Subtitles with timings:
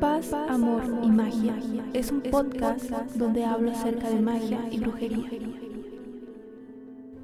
[0.00, 1.56] Paz, Amor y Magia
[1.92, 2.84] es un podcast
[3.16, 5.28] donde hablo acerca de magia y brujería.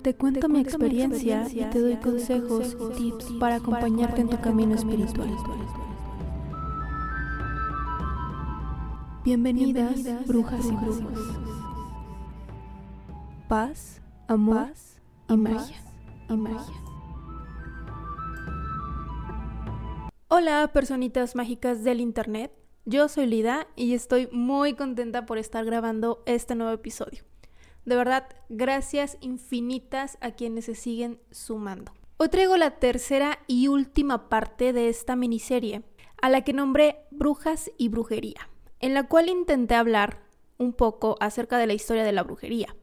[0.02, 5.30] Te cuento mi experiencia y te doy consejos tips para acompañarte en tu camino espiritual.
[9.24, 11.38] Bienvenidas, brujas y brujos.
[13.46, 14.72] Paz, amor
[15.28, 15.76] y magia.
[16.28, 16.74] Y magia.
[20.28, 22.63] Hola, personitas mágicas del internet.
[22.86, 27.24] Yo soy Lida y estoy muy contenta por estar grabando este nuevo episodio.
[27.84, 31.92] De verdad, gracias infinitas a quienes se siguen sumando.
[32.18, 35.82] Hoy traigo la tercera y última parte de esta miniserie,
[36.20, 40.22] a la que nombré Brujas y Brujería, en la cual intenté hablar
[40.58, 42.76] un poco acerca de la historia de la brujería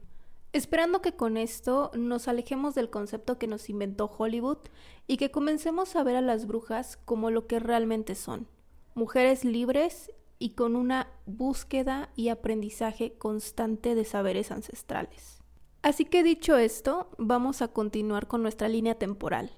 [0.52, 4.58] Esperando que con esto nos alejemos del concepto que nos inventó Hollywood
[5.06, 8.46] y que comencemos a ver a las brujas como lo que realmente son,
[8.94, 15.40] mujeres libres y con una búsqueda y aprendizaje constante de saberes ancestrales.
[15.82, 19.52] Así que dicho esto, vamos a continuar con nuestra línea temporal.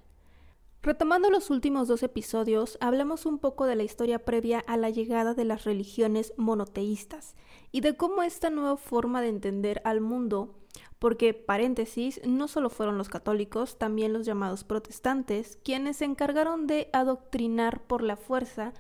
[0.82, 5.32] Retomando los últimos dos episodios, hablamos un poco de la historia previa a la llegada
[5.32, 7.34] de las religiones monoteístas
[7.72, 10.54] y de cómo esta nueva forma de entender al mundo
[10.98, 16.88] porque, paréntesis, no solo fueron los católicos, también los llamados protestantes, quienes se encargaron de
[16.92, 18.72] adoctrinar por la fuerza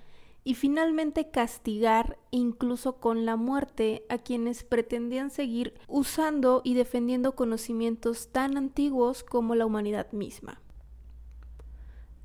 [0.44, 8.28] y finalmente castigar incluso con la muerte a quienes pretendían seguir usando y defendiendo conocimientos
[8.28, 10.60] tan antiguos como la humanidad misma.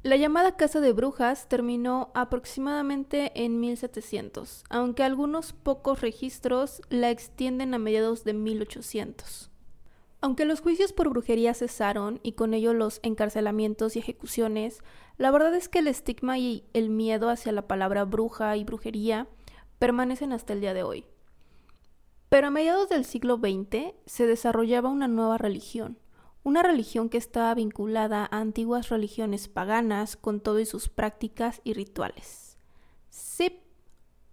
[0.01, 7.73] La llamada Casa de Brujas terminó aproximadamente en 1700, aunque algunos pocos registros la extienden
[7.73, 9.51] a mediados de 1800.
[10.21, 14.83] Aunque los juicios por brujería cesaron y con ello los encarcelamientos y ejecuciones,
[15.19, 19.27] la verdad es que el estigma y el miedo hacia la palabra bruja y brujería
[19.77, 21.05] permanecen hasta el día de hoy.
[22.29, 25.99] Pero a mediados del siglo XX se desarrollaba una nueva religión,
[26.43, 31.73] una religión que estaba vinculada a antiguas religiones paganas con todo y sus prácticas y
[31.73, 32.57] rituales.
[33.09, 33.61] Sí,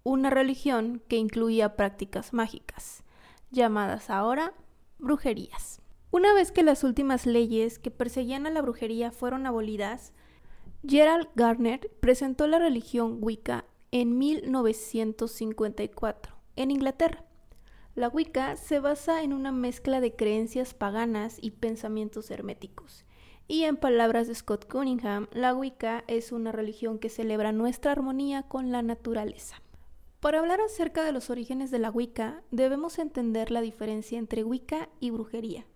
[0.05, 3.03] una religión que incluía prácticas mágicas,
[3.50, 4.55] llamadas ahora
[4.99, 5.81] brujerías.
[6.12, 10.12] Una vez que las últimas leyes que perseguían a la brujería fueron abolidas,
[10.89, 17.25] Gerald Gardner presentó la religión Wicca en 1954 en Inglaterra.
[17.97, 23.05] La Wicca se basa en una mezcla de creencias paganas y pensamientos herméticos.
[23.49, 28.45] Y en palabras de Scott Cunningham, la Wicca es una religión que celebra nuestra armonía
[28.45, 29.61] con la naturaleza.
[30.21, 34.89] Para hablar acerca de los orígenes de la Wicca, debemos entender la diferencia entre Wicca
[35.01, 35.67] y brujería.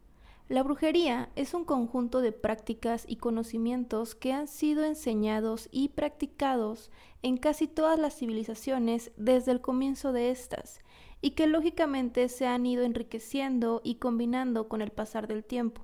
[0.50, 6.90] La brujería es un conjunto de prácticas y conocimientos que han sido enseñados y practicados
[7.22, 10.80] en casi todas las civilizaciones desde el comienzo de estas,
[11.20, 15.82] y que lógicamente se han ido enriqueciendo y combinando con el pasar del tiempo,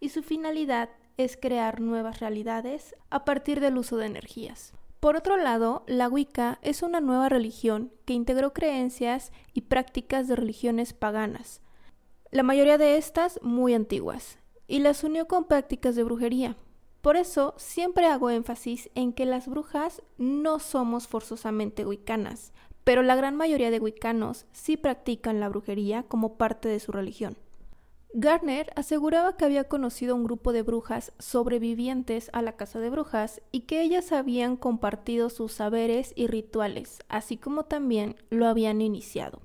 [0.00, 4.72] y su finalidad es crear nuevas realidades a partir del uso de energías.
[4.98, 10.34] Por otro lado, la Wicca es una nueva religión que integró creencias y prácticas de
[10.34, 11.62] religiones paganas,
[12.30, 16.56] la mayoría de estas muy antiguas, y las unió con prácticas de brujería.
[17.00, 22.52] Por eso siempre hago énfasis en que las brujas no somos forzosamente wiccanas,
[22.84, 27.36] pero la gran mayoría de wiccanos sí practican la brujería como parte de su religión.
[28.14, 33.42] Gardner aseguraba que había conocido un grupo de brujas sobrevivientes a la casa de brujas
[33.52, 39.42] y que ellas habían compartido sus saberes y rituales, así como también lo habían iniciado.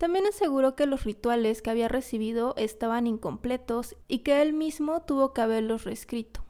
[0.00, 5.34] También aseguró que los rituales que había recibido estaban incompletos y que él mismo tuvo
[5.34, 6.40] que haberlos reescrito.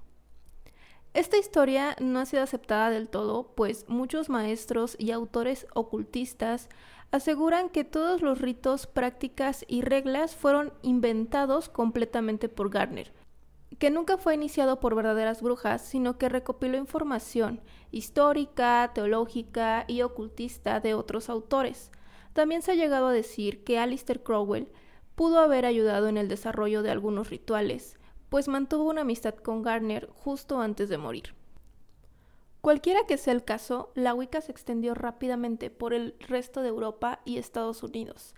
[1.14, 6.68] Esta historia no ha sido aceptada del todo, pues muchos maestros y autores ocultistas
[7.10, 13.12] aseguran que todos los ritos, prácticas y reglas fueron inventados completamente por Gardner,
[13.80, 17.60] que nunca fue iniciado por verdaderas brujas, sino que recopiló información
[17.91, 21.91] histórica, teológica y ocultista de otros autores.
[22.32, 24.71] También se ha llegado a decir que Alistair Crowell
[25.15, 27.98] pudo haber ayudado en el desarrollo de algunos rituales,
[28.28, 31.34] pues mantuvo una amistad con Gardner justo antes de morir.
[32.60, 37.21] Cualquiera que sea el caso, la Wicca se extendió rápidamente por el resto de Europa
[37.24, 38.34] y Estados Unidos,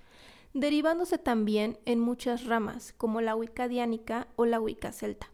[0.55, 5.31] derivándose también en muchas ramas, como la Wicca diánica o la Wicca celta.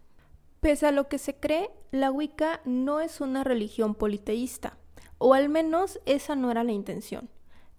[0.61, 4.79] Pese a lo que se cree, la Wicca no es una religión politeísta,
[5.19, 7.29] o al menos esa no era la intención.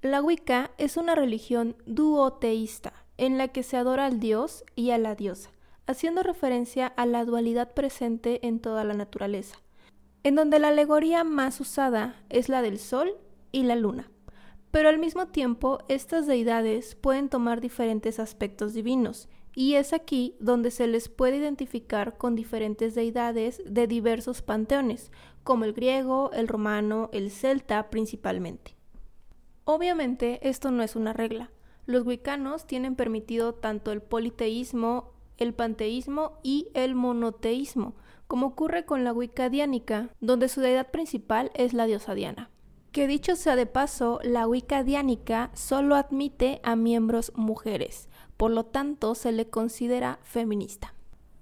[0.01, 4.97] La Wicca es una religión duoteísta, en la que se adora al dios y a
[4.97, 5.51] la diosa,
[5.87, 9.57] haciendo referencia a la dualidad presente en toda la naturaleza
[10.23, 13.17] en donde la alegoría más usada es la del Sol
[13.51, 14.11] y la Luna,
[14.71, 20.69] Pero al mismo tiempo, estas deidades pueden tomar diferentes aspectos divinos, y es aquí donde
[20.69, 25.11] se les puede identificar con diferentes deidades de diversos panteones,
[25.43, 28.78] como el griego, el romano, el celta principalmente.
[29.71, 31.51] Obviamente esto no es una regla.
[31.85, 37.93] Los wicanos tienen permitido tanto el politeísmo, el panteísmo y el monoteísmo,
[38.25, 42.49] como ocurre con la Wicca diánica, donde su deidad principal es la diosa Diana.
[42.91, 48.65] Que dicho sea de paso, la Wicca diánica solo admite a miembros mujeres, por lo
[48.65, 50.95] tanto se le considera feminista.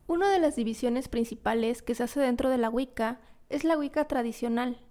[0.05, 4.05] Una de las divisiones principales que se hace dentro de la Wicca es la Wicca
[4.09, 4.81] tradicional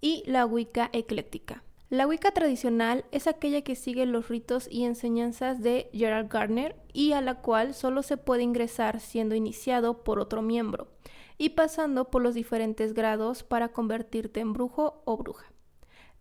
[0.00, 1.62] y la Wicca ecléctica.
[1.88, 7.12] La Wicca tradicional es aquella que sigue los ritos y enseñanzas de Gerald Gardner y
[7.12, 10.88] a la cual solo se puede ingresar siendo iniciado por otro miembro
[11.38, 15.46] y pasando por los diferentes grados para convertirte en brujo o bruja.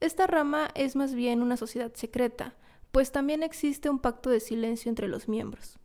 [0.01, 2.53] Esta rama es más bien una sociedad secreta,
[2.91, 5.79] pues también existe un pacto de silencio entre los miembros.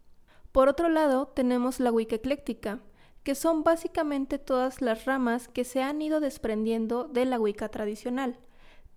[0.52, 2.80] Por otro lado, tenemos la Wicca ecléctica,
[3.22, 8.36] que son básicamente todas las ramas que se han ido desprendiendo de la Wicca tradicional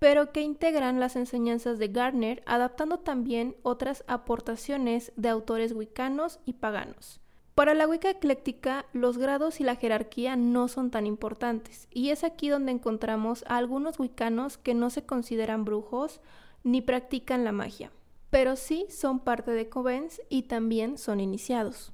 [0.03, 6.55] pero que integran las enseñanzas de Gardner, adaptando también otras aportaciones de autores wiccanos y
[6.55, 7.21] paganos.
[7.55, 12.25] Para la Wicca ecléctica, los grados y la jerarquía no son tan importantes, y es
[12.25, 16.19] aquí donde encontramos a algunos wiccanos que no se consideran brujos
[16.65, 17.89] ni practican la magia,
[18.29, 21.93] pero sí son parte de covens y también son iniciados.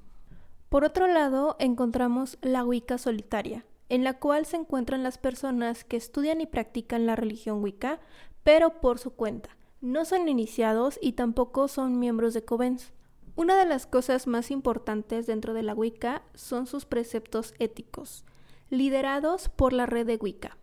[0.68, 5.96] Por otro lado, encontramos la Wicca solitaria, en la cual se encuentran las personas que
[5.96, 8.00] estudian y practican la religión Wicca,
[8.42, 9.50] pero por su cuenta.
[9.80, 12.92] No son iniciados y tampoco son miembros de covens.
[13.34, 18.24] Una de las cosas más importantes dentro de la Wicca son sus preceptos éticos,
[18.70, 20.56] liderados por la red de Wicca.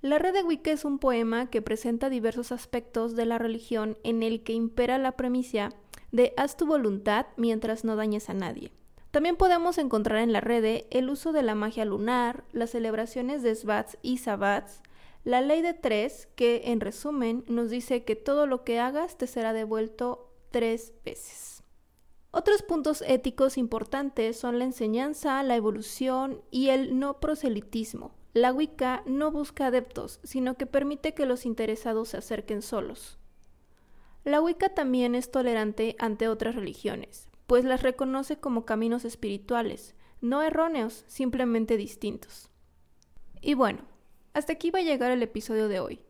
[0.00, 4.22] La red de Wicca es un poema que presenta diversos aspectos de la religión en
[4.22, 5.70] el que impera la premisa
[6.10, 8.72] de haz tu voluntad mientras no dañes a nadie.
[9.10, 13.54] También podemos encontrar en la red el uso de la magia lunar, las celebraciones de
[13.54, 14.82] Svats y Sabbats,
[15.24, 19.26] la ley de tres, que en resumen nos dice que todo lo que hagas te
[19.26, 21.62] será devuelto tres veces.
[22.30, 28.14] Otros puntos éticos importantes son la enseñanza, la evolución y el no proselitismo.
[28.34, 33.18] La Wicca no busca adeptos, sino que permite que los interesados se acerquen solos.
[34.24, 40.42] La Wicca también es tolerante ante otras religiones pues las reconoce como caminos espirituales, no
[40.42, 42.50] erróneos, simplemente distintos.
[43.40, 43.80] Y bueno,
[44.34, 46.00] hasta aquí va a llegar el episodio de hoy.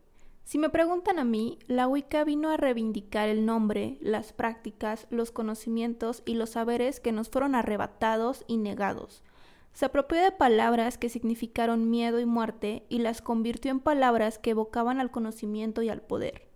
[0.43, 5.31] Si me preguntan a mí, la Wicca vino a reivindicar el nombre, las prácticas, los
[5.31, 9.23] conocimientos y los saberes que nos fueron arrebatados y negados.
[9.71, 14.49] Se apropió de palabras que significaron miedo y muerte y las convirtió en palabras que
[14.49, 16.49] evocaban al conocimiento y al poder.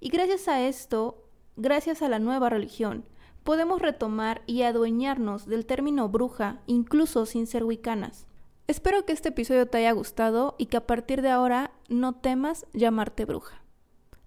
[0.00, 3.04] Y gracias a esto, gracias a la nueva religión,
[3.44, 8.26] podemos retomar y adueñarnos del término bruja incluso sin ser wicanas.
[8.66, 12.66] Espero que este episodio te haya gustado y que a partir de ahora no temas
[12.72, 13.62] llamarte bruja.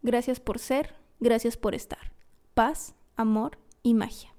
[0.01, 2.11] Gracias por ser, gracias por estar.
[2.53, 4.32] Paz, amor y magia.